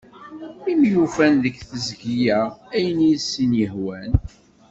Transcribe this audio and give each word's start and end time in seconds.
Imi 0.71 0.91
ufan 1.05 1.33
deg 1.43 1.55
tezgi-a 1.69 2.41
ayen 2.75 2.99
i 3.11 3.11
asen-yehwan. 3.17 4.11